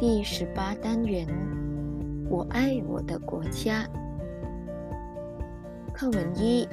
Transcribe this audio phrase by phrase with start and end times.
[0.00, 1.26] 第十八单元，
[2.30, 3.86] 我爱我的国家。
[5.92, 6.66] 课文一：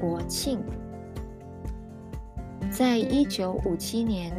[0.00, 0.60] 国庆。
[2.70, 4.32] 在一九五七年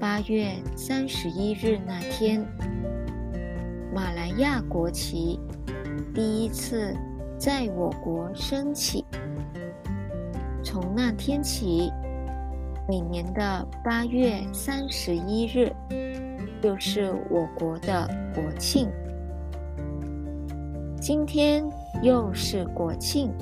[0.00, 2.42] 八月三十一日那天，
[3.94, 5.38] 马来亚国旗
[6.14, 6.96] 第一次
[7.36, 9.04] 在我国升起。
[10.64, 11.92] 从那天起，
[12.88, 15.70] 每年的八月三十一日。
[16.62, 18.88] 就是我国的国庆，
[21.00, 21.68] 今天
[22.02, 23.32] 又是国庆，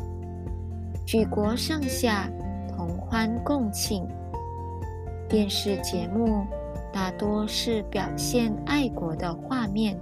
[1.05, 2.31] 举国上下
[2.75, 4.09] 同欢共庆。
[5.29, 6.47] 电视节目
[6.91, 10.01] 大多是表现爱国的画面。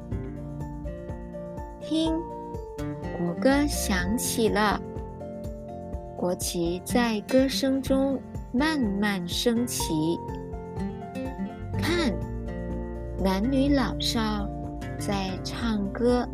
[1.80, 2.14] 听，
[3.18, 4.80] 国歌响起了，
[6.16, 8.16] 国旗在歌声中
[8.52, 10.16] 慢慢升起。
[13.20, 14.48] 男女老少
[14.96, 16.24] 在唱歌、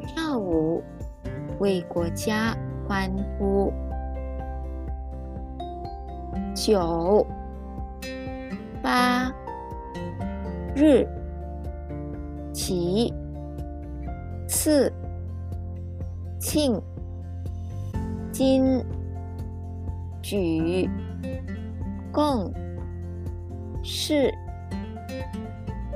[0.00, 0.82] 跳舞，
[1.58, 2.56] 为国家
[2.88, 3.70] 欢呼。
[6.54, 7.26] 九、
[8.82, 9.30] 八
[10.74, 11.06] 日
[12.50, 13.12] 齐，
[14.48, 14.90] 次
[16.40, 16.80] 庆
[18.32, 18.82] 金
[20.22, 20.88] 举
[22.10, 22.50] 共
[23.82, 24.32] 事。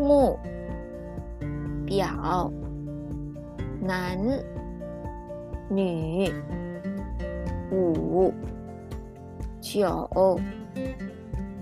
[0.01, 0.39] 目
[1.85, 2.51] 表
[3.83, 4.19] 男
[5.69, 6.33] 女
[7.71, 8.33] 五
[9.61, 10.41] 九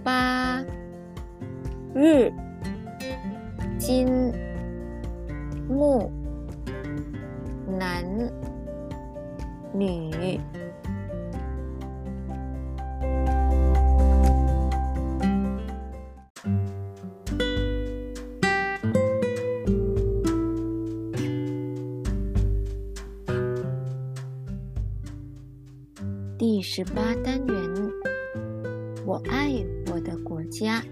[0.04, 0.64] 八
[1.92, 2.32] 日
[3.76, 4.32] 金、
[5.68, 6.08] 木
[7.66, 8.04] 男
[9.74, 10.40] 女。
[26.70, 27.92] 十八单元，
[29.06, 29.54] 我爱
[29.86, 30.84] 我的国家。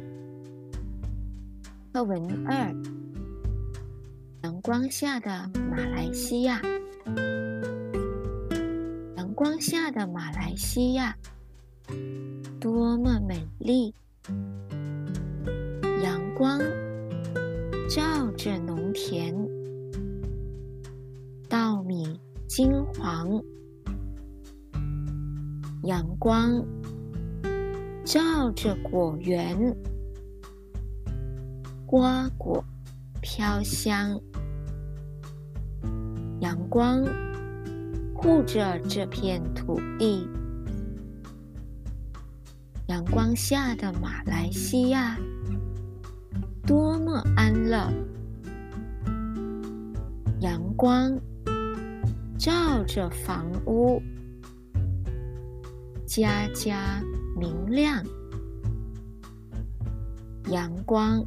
[1.92, 2.74] 课文二：
[4.42, 5.28] 阳光下的
[5.70, 6.62] 马来西亚。
[9.16, 11.14] 阳光下的马来西亚，
[12.58, 13.94] 多么美丽！
[16.02, 16.58] 阳光
[17.90, 19.36] 照着农田，
[21.50, 23.38] 稻米金黄。
[25.82, 26.64] 阳光
[28.04, 29.56] 照着果园，
[31.86, 32.64] 瓜果
[33.20, 34.20] 飘香。
[36.40, 37.04] 阳光
[38.14, 40.28] 护着这片土地。
[42.88, 45.16] 阳光下的马来西亚，
[46.66, 47.92] 多么安乐！
[50.40, 51.18] 阳光
[52.38, 54.02] 照着房屋。
[56.06, 57.02] 家家
[57.36, 58.00] 明亮，
[60.50, 61.20] 阳光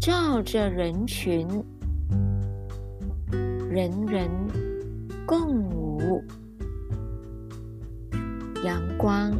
[0.00, 1.46] 照着人群，
[3.70, 4.30] 人人
[5.26, 6.24] 共舞。
[8.64, 9.36] 阳光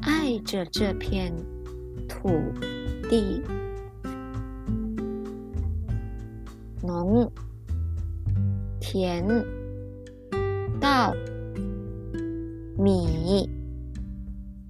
[0.00, 1.30] 爱着这片
[2.08, 2.30] 土
[3.10, 3.42] 地，
[6.82, 7.30] 农
[8.80, 9.26] 田
[10.80, 11.12] 稻。
[12.80, 13.50] 米、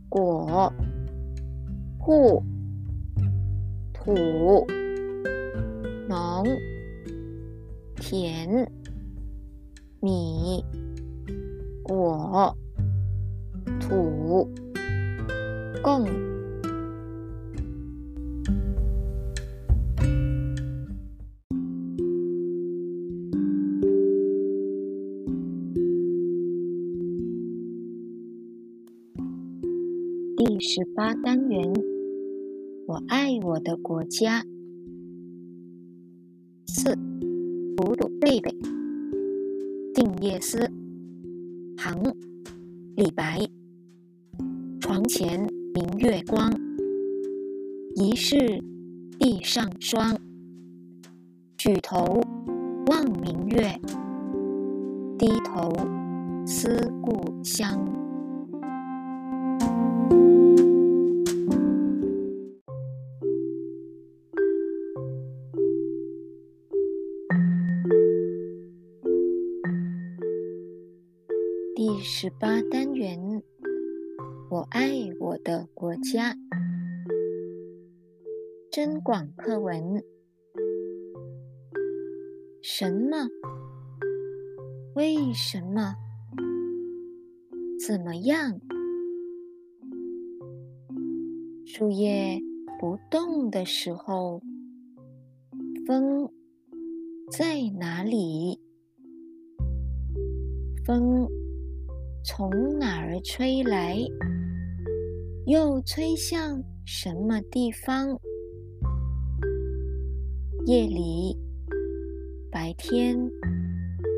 [0.08, 0.72] 果、
[1.98, 2.42] 户、
[3.92, 4.66] 土、
[6.08, 6.42] 农、
[8.00, 8.66] 田、
[10.00, 10.64] 米、
[11.84, 12.56] 果、
[13.78, 14.48] 土、
[15.82, 16.37] 共。
[30.60, 31.72] 十八单元，
[32.86, 34.42] 我爱我的国家。
[36.66, 36.96] 四，
[37.76, 38.52] 古董贝贝，
[39.94, 40.58] 静夜思，
[41.76, 41.96] 唐，
[42.96, 43.38] 李白。
[44.80, 46.52] 床前明月光，
[47.94, 48.36] 疑是
[49.18, 50.18] 地上霜。
[51.56, 52.20] 举头
[52.86, 53.80] 望明月，
[55.18, 55.70] 低头
[56.44, 58.07] 思故乡。
[72.20, 73.44] 十八单元，
[74.50, 76.34] 我爱我的国家。
[78.72, 80.02] 增广课文，
[82.60, 83.28] 什么？
[84.96, 85.94] 为什么？
[87.86, 88.60] 怎么样？
[91.64, 92.42] 树叶
[92.80, 94.42] 不动的时候，
[95.86, 96.28] 风
[97.30, 98.58] 在哪里？
[100.84, 101.28] 风
[102.38, 103.98] 从哪儿吹来？
[105.46, 108.16] 又吹向什么地方？
[110.64, 111.36] 夜里，
[112.48, 113.18] 白天，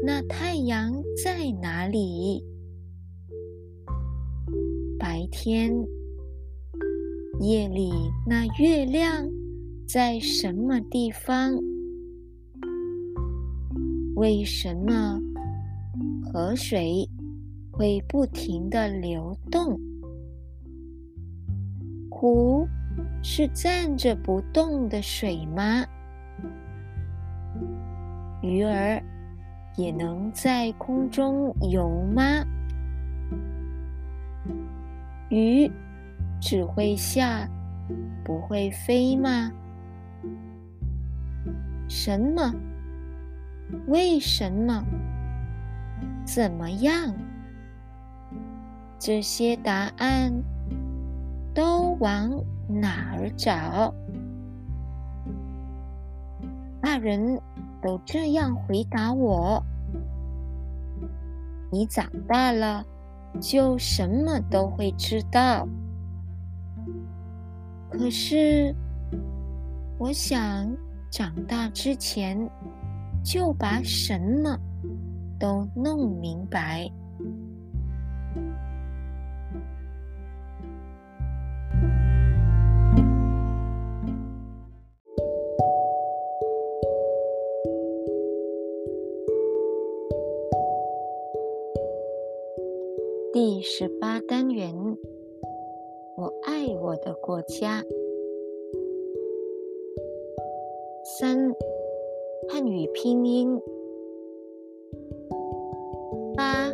[0.04, 0.92] 那太阳
[1.24, 2.44] 在哪里？
[4.98, 5.72] 白天。
[7.40, 7.90] 夜里
[8.28, 9.26] 那月亮
[9.88, 11.58] 在什么地方？
[14.14, 15.18] 为什么
[16.30, 17.08] 河水
[17.80, 19.80] 会不停的流动？
[22.10, 22.68] 湖
[23.22, 25.86] 是站着不动的水吗？
[28.42, 29.02] 鱼儿
[29.78, 32.44] 也能在空中游吗？
[35.30, 35.72] 鱼。
[36.38, 37.48] 只会下，
[38.22, 39.50] 不会飞吗？
[41.88, 42.54] 什么？
[43.86, 44.84] 为什么？
[46.26, 47.14] 怎么样？
[49.02, 50.30] 这些答案
[51.54, 52.30] 都往
[52.68, 53.94] 哪儿找？
[56.82, 57.40] 大人
[57.80, 59.64] 都这样回答我：
[61.72, 62.84] 你长大了，
[63.40, 65.66] 就什么都会知道。
[67.88, 68.74] 可是，
[69.96, 70.70] 我想
[71.10, 72.38] 长大之前
[73.24, 74.58] 就把什么
[75.38, 76.86] 都弄明白。
[93.32, 94.74] 第十八单元。
[96.16, 97.84] 我爱我的国家。
[101.04, 101.54] 三
[102.48, 103.60] 汉语拼音：
[106.36, 106.72] 八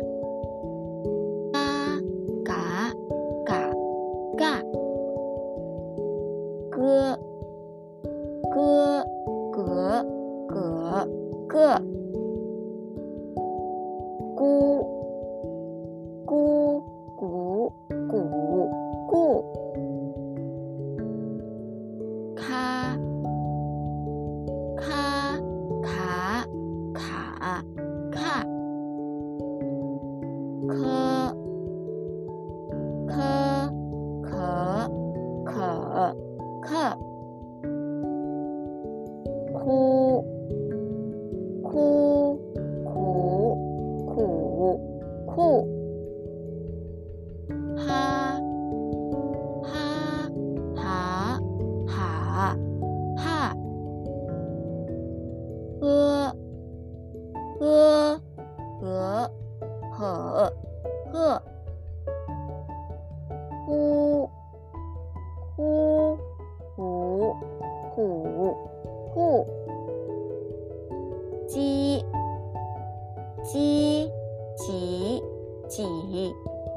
[73.47, 74.11] 鸡，
[74.57, 75.23] 几，
[75.69, 75.83] 几，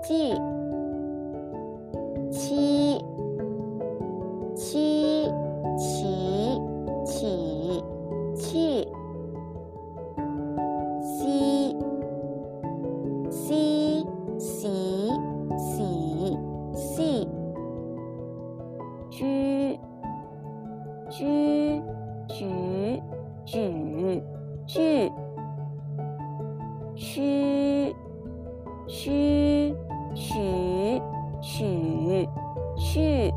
[0.02, 0.32] 几，
[2.30, 3.04] 七，
[4.56, 5.28] 七，
[5.76, 7.82] 起，
[8.36, 8.88] 起，
[11.02, 11.76] 气。
[13.30, 14.04] 居，
[32.92, 33.32] 去，